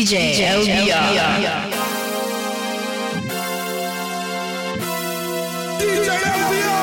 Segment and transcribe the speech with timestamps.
[0.00, 0.88] DJ, DJ LBR.
[0.88, 1.60] LBR.
[5.78, 6.79] And you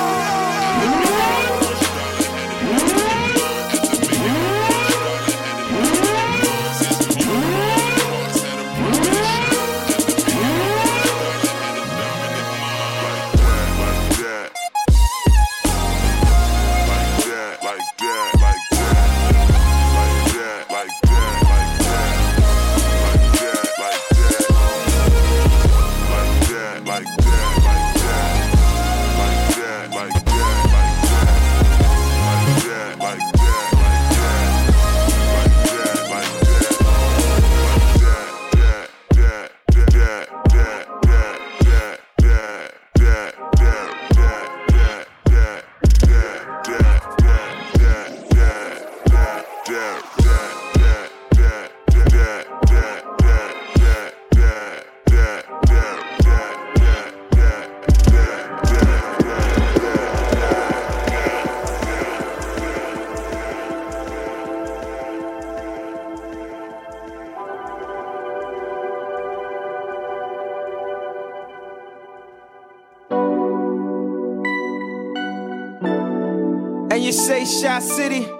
[77.81, 78.36] City,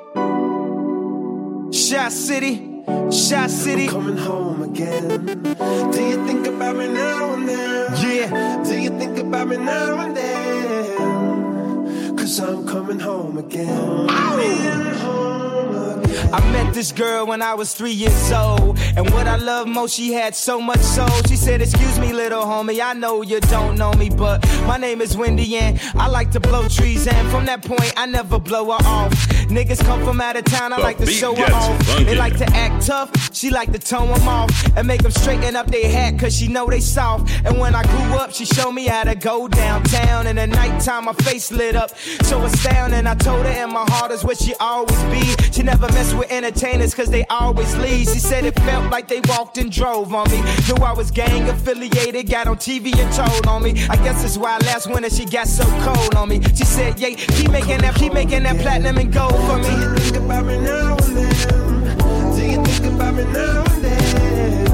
[17.18, 18.78] girl when I was three years old.
[18.96, 21.10] And what I love most, she had so much soul.
[21.28, 25.02] She said, Excuse me, little homie, I know you don't know me, but my name
[25.02, 27.08] is Wendy and I like to blow trees.
[27.08, 29.14] And from that point, I never blow her off.
[29.50, 31.82] Niggas come from out of town, I The like to show gets off.
[31.86, 32.04] funky.
[32.04, 34.52] They like to act tough, she like to tone them off.
[34.76, 37.32] And make them straighten up their hat, cause she know they soft.
[37.46, 40.28] And when I grew up, she showed me how to go downtown.
[40.28, 41.98] And at nighttime, my face lit up.
[42.24, 45.24] So astounding, I told her in my heart is where she always be.
[45.52, 48.08] She never mess with entertainers, cause they always leave.
[48.10, 50.42] She said it felt like they walked and drove on me.
[50.68, 53.72] Knew I was gang affiliated, got on TV and told on me.
[53.90, 56.42] I guess that's why last winter she got so cold on me.
[56.54, 59.90] She said, yeah, keep making that, keep making that platinum and gold for Do you
[59.96, 61.98] think about me now and then?
[62.36, 64.68] Do you think about me now and then?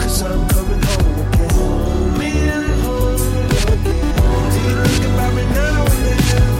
[0.00, 1.50] Cause I'm coming home again.
[2.12, 3.20] Coming home
[3.72, 4.14] again.
[4.52, 6.54] Do you think about me now and then?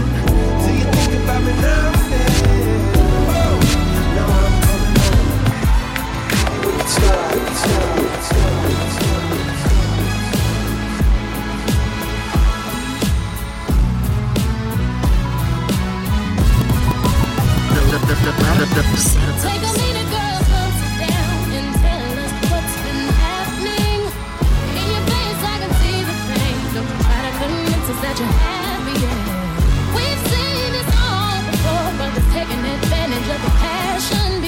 [0.65, 2.31] Do you think about me now and then?
[3.29, 3.55] Oh,
[4.17, 5.31] now I'm coming home.
[6.79, 7.92] Let's go, let's go,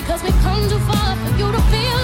[0.05, 2.04] because we come too far for you to feel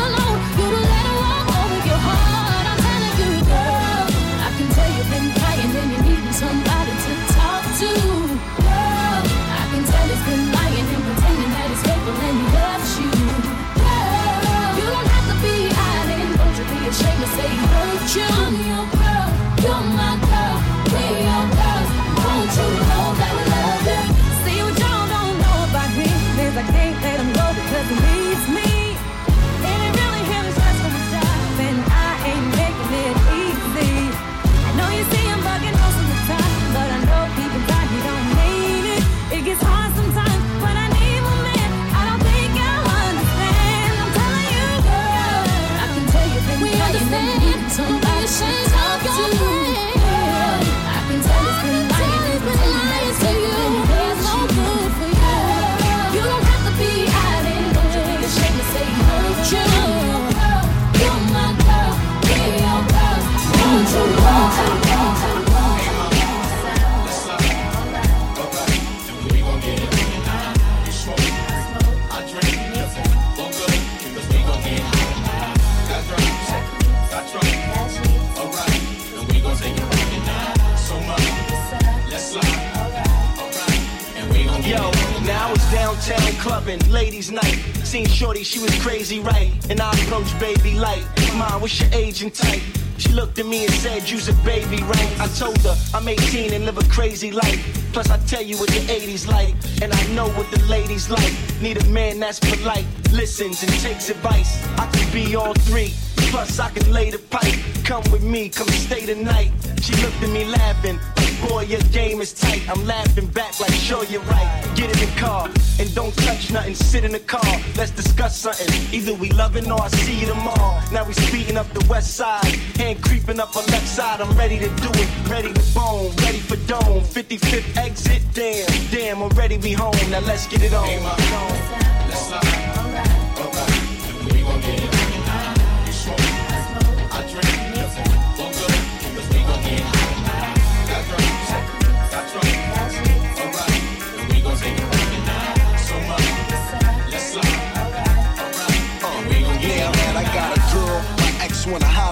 [89.19, 89.51] Right?
[89.69, 91.03] And I approached baby like,
[91.35, 92.63] Mom, what's your age and type?
[92.97, 95.21] She looked at me and said, You's a baby, right?
[95.21, 97.93] I told her I'm 18 and live a crazy life.
[97.93, 101.33] Plus, I tell you what the 80s like, and I know what the ladies like.
[101.61, 104.65] Need a man that's polite, listens, and takes advice.
[104.79, 105.93] I could be all three.
[106.31, 107.59] Plus, I can lay the pipe.
[107.85, 109.51] Come with me, come stay the night.
[109.83, 111.01] She looked at me laughing.
[111.49, 112.69] Boy, your game is tight.
[112.69, 114.73] I'm laughing back like, sure you're right.
[114.77, 115.49] Get in the car
[115.79, 116.75] and don't touch nothing.
[116.75, 117.41] Sit in the car.
[117.77, 118.69] Let's discuss something.
[118.93, 120.81] Either we loving or I see you tomorrow.
[120.93, 122.45] Now we speeding up the west side.
[122.77, 124.21] Hand creeping up on left side.
[124.21, 125.09] I'm ready to do it.
[125.29, 126.15] Ready to bone.
[126.17, 127.03] Ready for dome.
[127.03, 128.23] 55th exit.
[128.35, 129.23] Damn, damn.
[129.23, 129.95] Already we home.
[130.11, 130.89] Now let's get it on.
[130.89, 131.01] Yeah,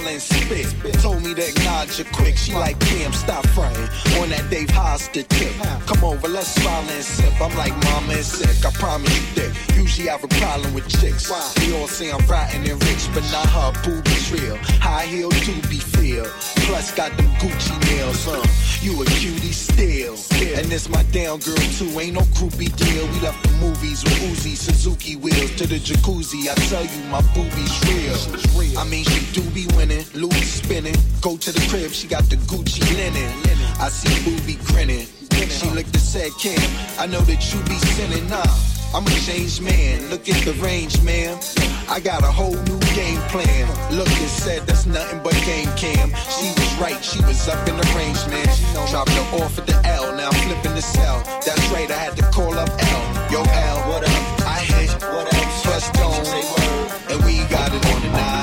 [0.08, 0.94] and spit.
[1.00, 2.36] Told me to acknowledge her quick.
[2.36, 3.88] She like, damn, stop fronting.
[4.20, 5.52] On that Dave Hollister tip.
[5.86, 7.40] Come over, let's smile and sip.
[7.40, 8.64] I'm like, mama is sick.
[8.64, 9.76] I promise you that.
[9.76, 11.28] Usually I have a problem with chicks.
[11.54, 14.56] They all say I'm rotten and rich, but not her boobies real.
[14.80, 16.24] High heel do be feel.
[16.66, 18.42] Plus got them Gucci nails, huh?
[18.80, 20.16] You a cutie still.
[20.58, 21.90] And this my down girl too.
[21.98, 23.06] Ain't no groupie deal.
[23.06, 26.48] We left the movies with Uzi, Suzuki wheels to the jacuzzi.
[26.48, 28.78] I tell you, my boobies real.
[28.78, 30.96] I mean, she do be winning, Louis spinning.
[31.20, 33.32] Go to the crib, she got the Gucci linen.
[33.80, 35.06] I see Boobie grinning.
[35.48, 36.58] She looked and said, Kim,
[36.98, 38.28] I know that you be sinning.
[38.28, 38.44] Nah,
[38.94, 40.10] I'm a changed man.
[40.10, 41.38] Look at the range, man.
[41.88, 43.66] I got a whole new game plan.
[43.90, 46.10] Look and said, that's nothing but game cam.
[46.36, 48.48] She was right, she was up in the range, man.
[48.90, 51.22] Dropped her off at the L, now I'm flipping the cell.
[51.46, 53.02] That's right, I had to call up L.
[53.30, 54.22] Yo, L, what up?
[54.42, 55.48] I hit, what up?
[55.64, 56.12] First dome,
[57.10, 58.37] and we got it on the night.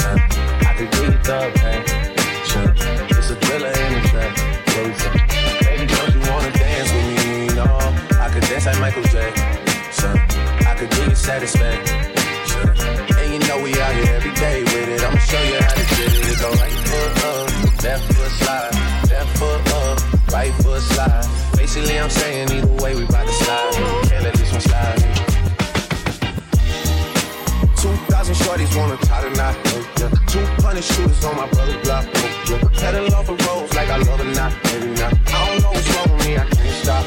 [0.00, 0.90] I could?
[5.60, 7.54] Baby, don't you wanna dance with me?
[7.54, 7.64] No,
[8.18, 9.02] I could dance like Michael
[10.76, 12.64] could you.
[13.18, 15.02] And you know we out here every day with it.
[15.04, 15.74] I'ma show you how
[17.84, 18.72] left foot slide,
[19.10, 21.26] left foot up, right foot slide.
[21.56, 23.72] Basically, I'm saying either way, we bout to slide.
[24.08, 25.01] Can't let this one slide.
[28.24, 29.56] 2,000 shorties wanna tie the knot.
[29.66, 30.10] Oh, yeah.
[30.26, 32.06] 200 shooters on my brother block.
[32.06, 32.70] Oh.
[32.78, 35.12] Pedal off the roads like I love it not, maybe not.
[35.26, 37.04] I don't know what's wrong with me, I can't stop.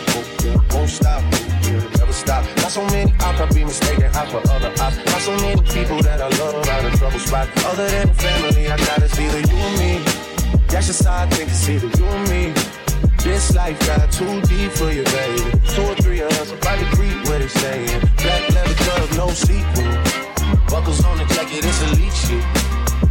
[0.75, 1.23] Won't stop,
[1.95, 2.43] never stop.
[2.57, 4.97] Got so many ops, I be mistaken ops for other ops.
[5.07, 7.47] Got so many people that I love out of trouble spot.
[7.63, 10.03] Other than family, I got it's either you or me.
[10.67, 12.51] That's just how I think it's either you or me.
[13.23, 15.63] This life got too deep for you, baby.
[15.71, 18.01] Two or three of us to creep what they saying.
[18.17, 20.14] Black leather glove, no sequel.
[20.69, 22.43] Buckles on the jacket, it's elite shit.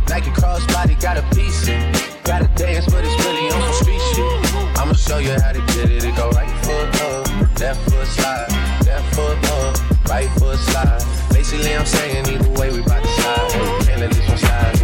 [0.09, 1.93] Nike crossbody got a piece in.
[2.25, 4.79] Gotta dance, but it's really on some street shit.
[4.79, 6.05] I'ma show you how to get it.
[6.05, 8.49] It go right foot up, left foot slide,
[8.87, 11.03] left foot up, right foot slide.
[11.31, 13.51] Basically, I'm saying either way, we bout to slide.
[13.87, 14.84] Can't let this one slide,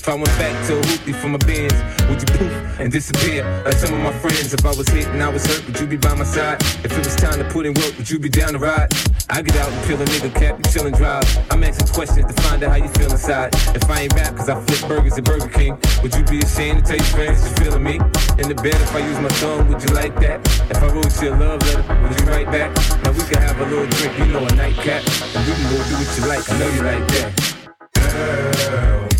[0.00, 1.76] If I went back to a hoopty for my bands,
[2.08, 4.54] would you poof and disappear like some of my friends?
[4.54, 6.56] If I was hit and I was hurt, would you be by my side?
[6.82, 8.88] If it was time to put in work, would you be down to ride?
[9.28, 11.28] I get out and peel a nigga cap, you chillin' drive.
[11.52, 13.52] I'm asking questions to find out how you feel inside.
[13.76, 16.80] If I ain't rap, cause I flip burgers at Burger King, would you be ashamed
[16.80, 17.96] to tell your friends you feeling me?
[18.40, 20.40] In the bed, if I use my thumb, would you like that?
[20.72, 22.72] If I wrote you a love letter, would you write back?
[23.04, 25.04] Now we can have a little drink, you know, a nightcap.
[25.36, 27.50] And we can go do what you like, I know you like that.
[27.92, 29.19] Girl,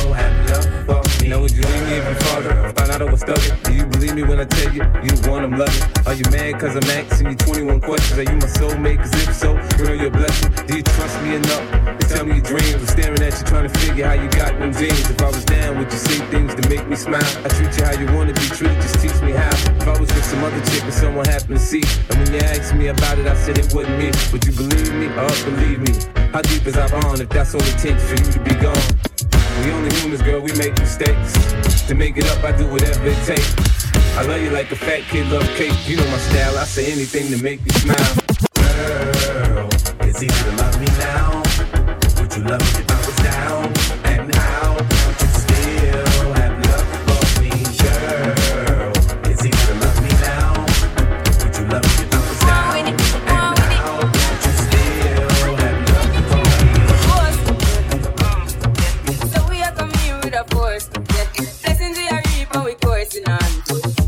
[1.31, 3.55] Now you if your father found out I was thugging?
[3.63, 5.79] Do you believe me when I tell you you one I'm loving?
[6.03, 8.19] Are you mad cause I'm asking you 21 questions?
[8.19, 8.99] Are you my soulmate?
[8.99, 10.51] Cause if so, you're a blessing.
[10.67, 12.75] Do you trust me enough to tell me your dreams?
[12.75, 15.07] I'm staring at you trying to figure how you got them jeans.
[15.09, 17.23] If I was down, would you say things to make me smile?
[17.23, 19.55] I treat you how you wanna be treated, just teach me how.
[19.79, 22.43] If I was with some other chick and someone happened to see, and when you
[22.43, 24.11] asked me about it, I said it wasn't me.
[24.35, 25.95] Would you believe me or believe me?
[26.35, 29.10] How deep is our bond if that's all it takes for you to be gone?
[29.59, 31.33] We only humans, girl, we make mistakes.
[31.87, 33.53] To make it up, I do whatever it takes.
[34.17, 35.75] I love you like a fat kid love cake.
[35.87, 38.15] You know my style, I say anything to make you smile.
[38.55, 39.69] Girl,
[40.01, 41.43] it's easy to love me now.
[42.19, 44.10] Would you love me if I was down
[63.25, 64.00] and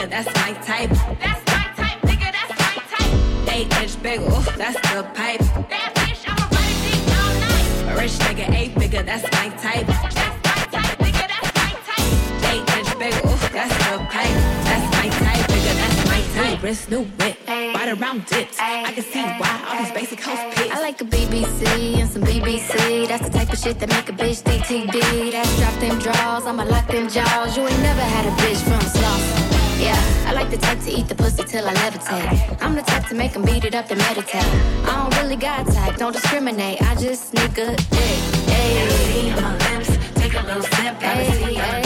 [0.00, 0.90] nigga, that's my type.
[1.20, 3.54] That's my type, nigga, that's my type.
[3.54, 5.40] Eight inch big, ooh, that's the pipe.
[5.68, 8.00] Bad bitch, I'ma a body all night.
[8.00, 9.86] Rich nigga, eight figure, that's my type.
[9.86, 12.52] That's my type, nigga, that's my type.
[12.52, 14.36] Eight inch big, ooh, that's the pipe.
[14.64, 16.60] That's my type, nigga, that's my type.
[16.60, 17.36] New wrist, new whip.
[17.48, 18.58] Right around dips.
[18.58, 20.74] I can see why all these basic hoes pissed.
[20.74, 23.08] I like a BBC and some BBC.
[23.08, 25.32] That's the type of shit that make a bitch DTD.
[25.32, 27.56] That's drop them draws, I'ma lock them jaws.
[27.56, 29.49] You ain't never had a bitch from Slauson.
[29.80, 32.62] Yeah, I like the type to eat the pussy till I levitate.
[32.62, 34.44] I'm the type to make 'em beat it up to meditate.
[34.84, 36.82] I don't really got type, don't discriminate.
[36.82, 38.18] I just need good dick.
[38.46, 39.90] Hey, on my lips,
[40.20, 40.94] take a little sip.
[41.00, 41.06] The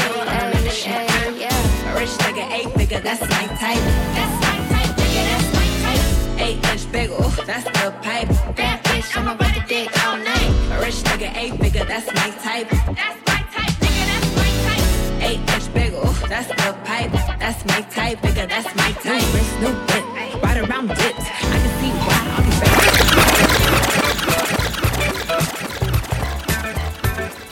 [0.02, 1.06] door, I'ma the shit
[1.38, 1.88] yeah.
[1.88, 3.84] A rich nigga, eight figure, that's my type.
[4.16, 6.04] That's my type, nigga, that's my type.
[6.46, 8.28] Eight inch big, ooh, that's the pipe.
[8.56, 10.50] Bad bitch, I'ma ride the dick all night.
[10.72, 12.68] A rich nigga, eight figure, that's my type.
[12.98, 14.86] That's my type, nigga, that's my type.
[15.28, 17.23] Eight inch big, ooh, that's the pipe.
[17.44, 19.20] That's my type, nigga, that's my type.
[19.20, 20.04] New wrist, new whip,
[20.42, 21.26] right around dips.
[21.28, 22.60] I can see why all these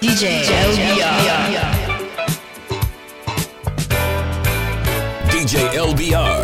[0.01, 1.45] DJ LBR.
[5.29, 6.41] DJ LBR.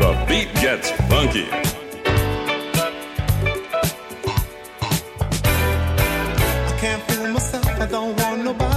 [0.00, 1.46] The beat gets funky.
[6.66, 7.66] I can't fool myself.
[7.80, 8.73] I don't want nobody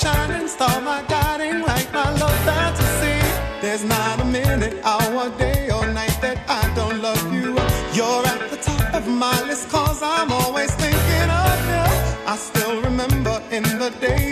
[0.00, 3.18] shining star, my guiding light, my love fantasy.
[3.60, 7.48] There's not a minute, hour, day, or night that I don't love you.
[7.96, 11.86] You're at the top of my list, cause I'm always thinking of you.
[12.32, 14.27] I still remember in the days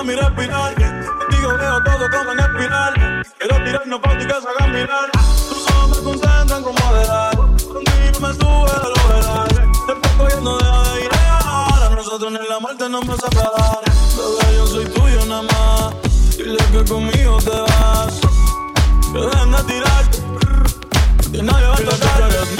[0.00, 0.74] la miré al.
[1.30, 3.22] Digo, veo todo como en espiral.
[3.38, 5.10] Quiero tirarnos fotos y que se hagan mirar.
[5.48, 7.36] Tus ojos me concentran con moderar.
[7.36, 9.48] Contigo me sube al overal.
[9.86, 11.10] Te estoy cogiendo de ir
[11.44, 13.80] Ahora nosotros ni la muerte nos va a separar.
[14.16, 15.94] Bebé, yo soy tuyo nada más.
[16.36, 18.20] Dile que conmigo te vas.
[19.12, 20.18] Que dejen de tirarte.
[21.32, 22.59] Que nadie va a tocar.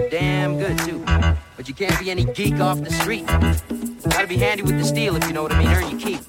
[1.71, 3.25] You can't be any geek off the street.
[3.25, 5.69] Gotta be handy with the steel if you know what I mean.
[5.69, 6.20] Earn your keep.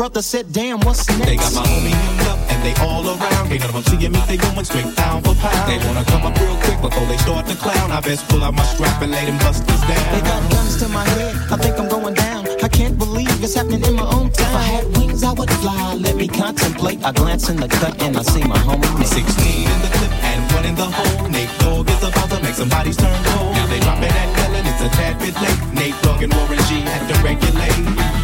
[0.00, 1.28] Brother, said, damn, what's next?
[1.28, 3.52] They got my homie hemmed up and they all around.
[3.52, 5.68] Can't none of them seeing me, they going straight down for pound.
[5.68, 7.92] They wanna come up real quick before they start to clown.
[7.92, 10.06] I best pull out my strap and lay them busters down.
[10.16, 12.48] They got guns to my head, I think I'm going down.
[12.64, 14.48] I can't believe it's happening in my own town.
[14.48, 15.94] If I had wings, I would fly.
[16.00, 17.04] Let me contemplate.
[17.04, 19.06] I glance in the cut and I see my homie Nick.
[19.06, 21.28] 16 in the clip and one in the hole.
[21.28, 23.52] Nate Dogg is about to make some bodies turn cold.
[23.52, 25.60] Now they dropping that melon, it's a tad bit late.
[25.76, 28.19] Nate Dogg and Warren G had to regulate.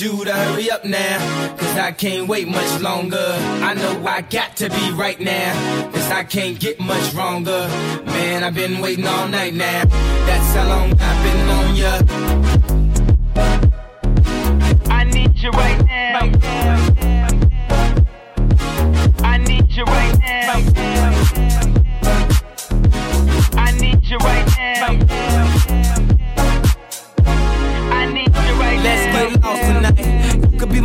[0.00, 3.16] Need you to hurry up now, cause I can't wait much longer.
[3.16, 7.68] I know I got to be right now, cause I can't get much wronger.
[8.06, 12.00] Man, I've been waiting all night now, that's how long I've been on ya.
[14.90, 15.87] I need you right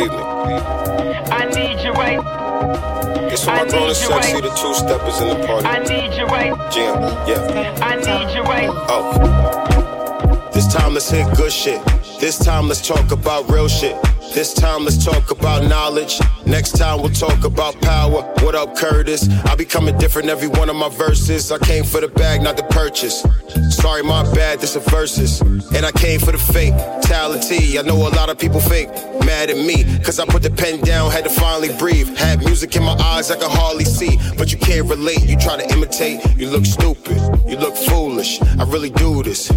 [0.00, 0.62] need you evening.
[1.32, 2.20] I need you right.
[3.32, 4.42] It's for my I grown and need you sexy, right.
[4.42, 5.66] the two steppers in the party.
[5.66, 6.72] I need you right.
[6.72, 6.94] Jim,
[7.28, 7.78] yeah.
[7.82, 8.68] I need you right.
[8.88, 10.50] Oh.
[10.52, 11.84] This time let's hit good shit.
[12.20, 13.96] This time let's talk about real shit.
[14.34, 16.20] This time let's talk about knowledge.
[16.46, 18.22] Next time we'll talk about power.
[18.42, 19.28] What up, Curtis?
[19.44, 21.50] I be coming different every one of my verses.
[21.50, 23.24] I came for the bag, not the purchase.
[23.70, 25.40] Sorry, my bad, this a verses.
[25.40, 26.74] And I came for the fake
[27.10, 27.76] tality.
[27.76, 28.88] I know a lot of people fake,
[29.26, 29.84] mad at me.
[30.04, 32.08] Cause I put the pen down, had to finally breathe.
[32.16, 34.18] Had music in my eyes I could hardly see.
[34.38, 36.18] But you can't relate, you try to imitate.
[36.36, 38.40] You look stupid, you look foolish.
[38.42, 39.48] I really do this.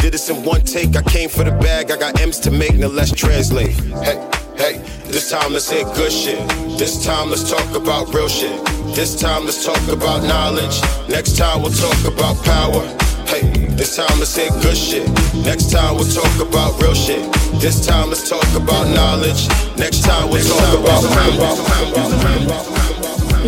[0.00, 1.90] Did this in one take, I came for the bag.
[1.90, 3.74] I got M's to make, now let's translate.
[4.06, 4.16] Hey,
[4.56, 4.78] hey,
[5.12, 6.40] this time let's hit good shit.
[6.78, 8.64] This time let's talk about real shit.
[8.96, 10.80] This time let's talk about knowledge.
[11.08, 12.82] Next time we'll talk about power.
[13.26, 15.08] Hey, this time let's hit good shit.
[15.44, 17.22] Next time we'll talk about real shit.
[17.60, 19.48] This time let's talk about knowledge.
[19.76, 21.04] Next time we'll talk about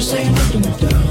[0.01, 1.06] say nothing,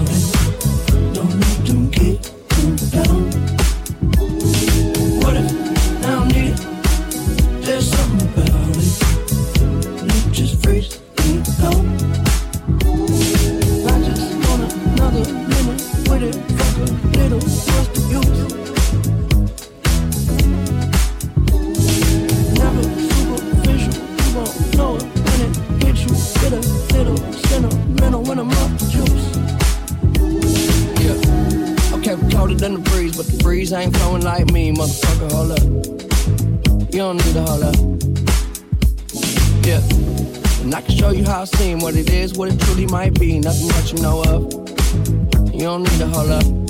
[43.19, 43.39] be.
[43.39, 45.53] Nothing that you know of.
[45.53, 46.64] You don't need to hold up.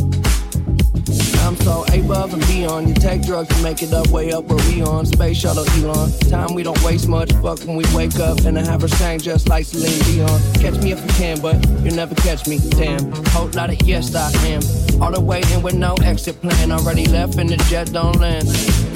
[2.26, 2.88] Above and beyond.
[2.89, 5.05] You take drugs to make it up, way up where we on.
[5.05, 6.09] Space shuttle Elon.
[6.21, 7.32] Time we don't waste much.
[7.34, 10.41] Fuck when we wake up and I have her sang just like Celine Dion.
[10.53, 12.57] Catch me if you can, but you'll never catch me.
[12.57, 13.11] Damn.
[13.28, 14.63] Whole lot of yes, I am.
[14.99, 16.71] All the way in with no exit plan.
[16.71, 18.47] Already left and the jet don't land.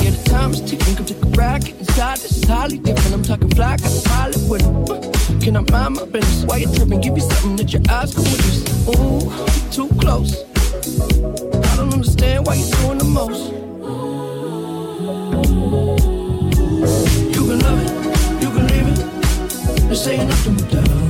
[0.02, 0.96] Yeah, the time is ticking.
[0.96, 1.60] Come take a.
[1.60, 2.18] Get inside.
[2.18, 3.14] This is highly different.
[3.14, 3.78] I'm talking fly.
[3.78, 5.44] Got a pilot with it.
[5.44, 6.46] Can I mind my business?
[6.46, 7.00] Why you tripping?
[7.00, 8.90] Give you something that your eyes can witness.
[8.90, 11.39] Ooh, too close.
[12.40, 13.52] Understand why you're doing the most.
[17.36, 17.92] You can love it,
[18.42, 19.90] you can leave it.
[19.90, 21.00] This ain't nothing, darling.
[21.00, 21.09] Don't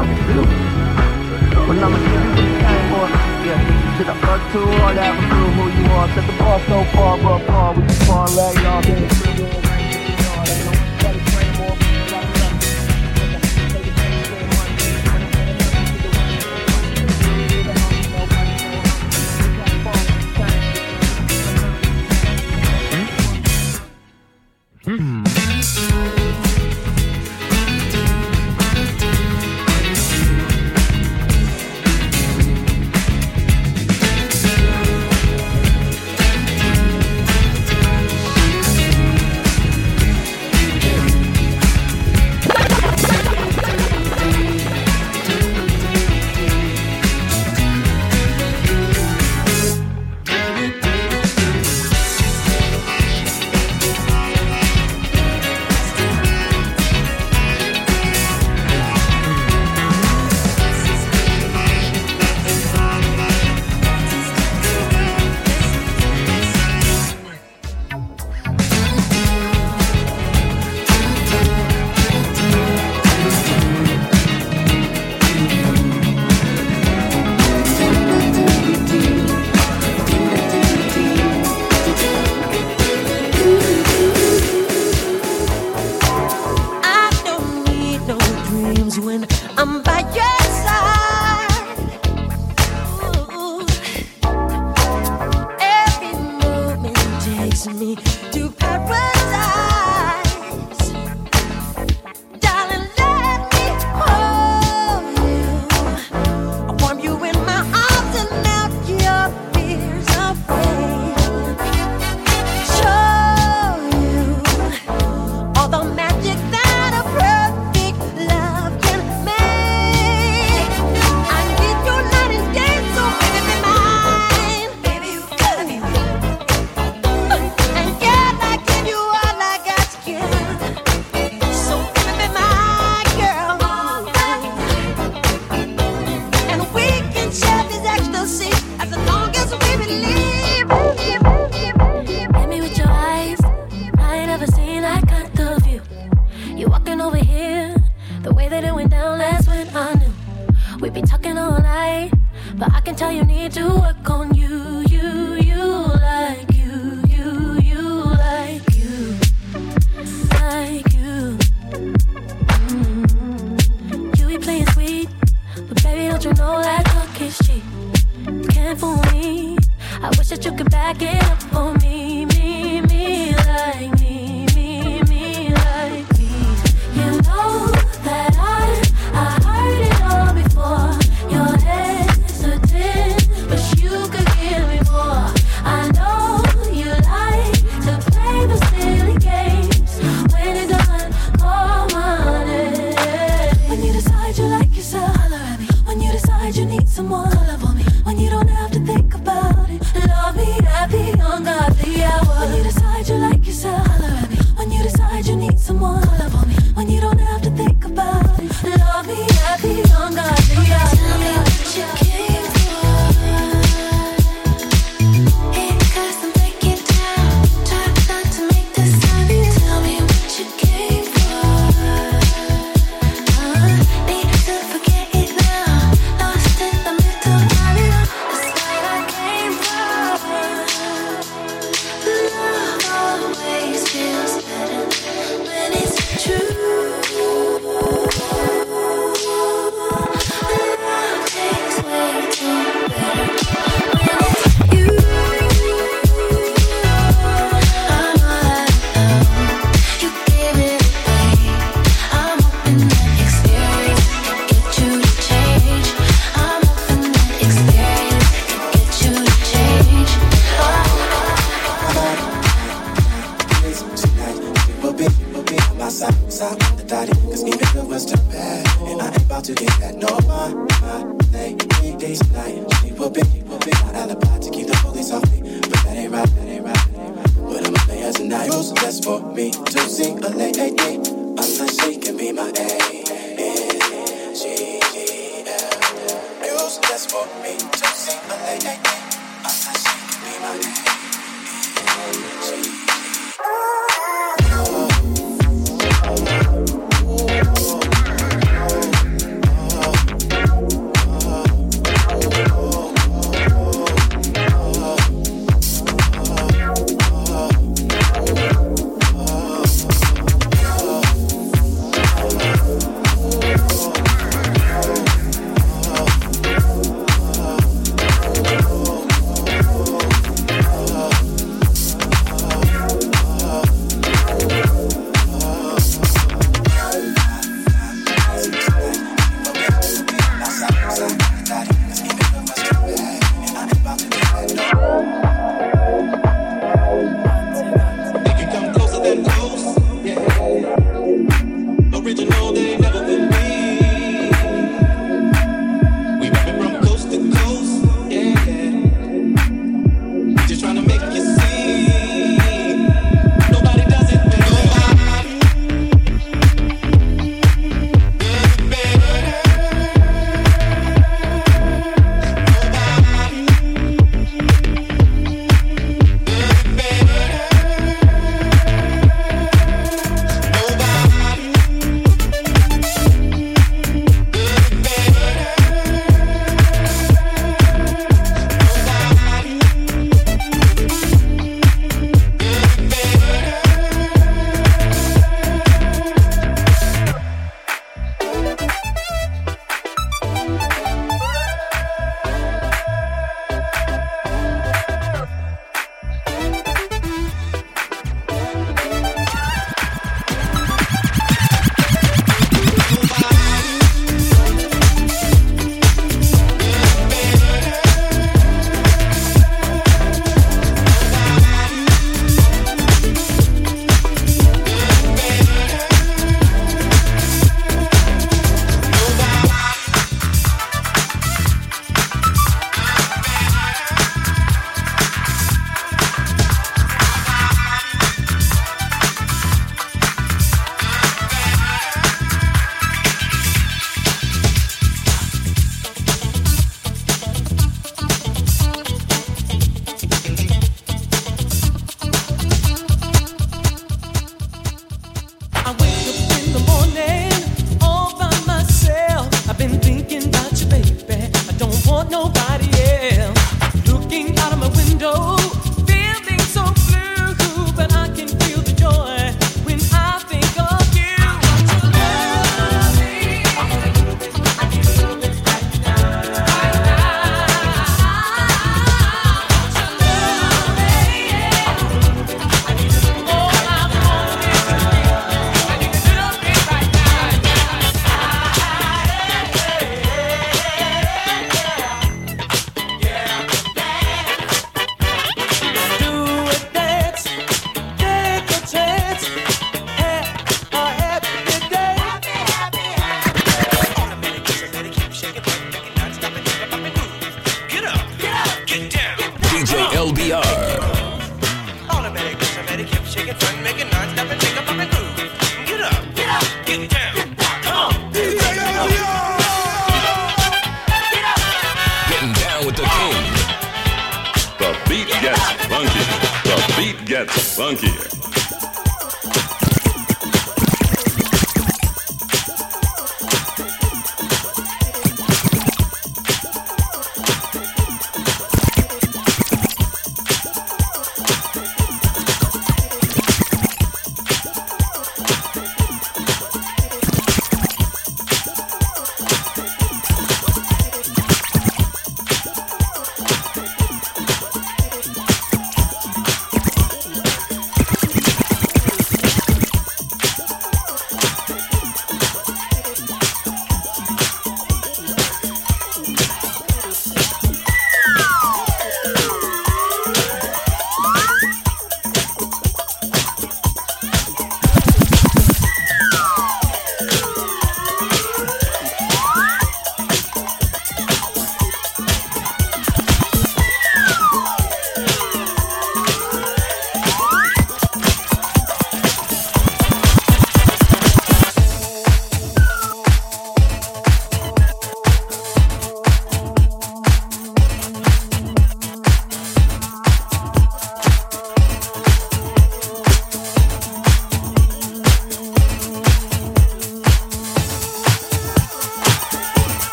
[0.00, 3.06] When I'ma give you came for,
[3.44, 3.98] yeah.
[3.98, 6.08] To the earth, to all that through who you are.
[6.14, 9.69] Set the bar so far, but far with the far leg, y'all.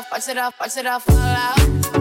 [0.00, 1.99] Off, watch it off, watch it off, fall out.